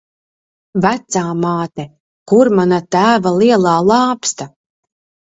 Vecāmāte, 0.85 1.87
kur 2.33 2.51
mana 2.63 2.83
tēva 2.99 3.37
lielā 3.39 3.79
lāpsta? 3.95 4.53